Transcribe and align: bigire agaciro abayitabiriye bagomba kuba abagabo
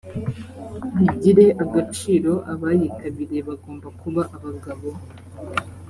bigire 0.97 1.45
agaciro 1.63 2.31
abayitabiriye 2.53 3.41
bagomba 3.49 3.87
kuba 3.99 4.21
abagabo 4.35 4.89